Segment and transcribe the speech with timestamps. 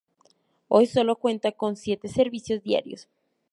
[0.67, 3.07] Hoy sólo cuenta con siete servicios diarios.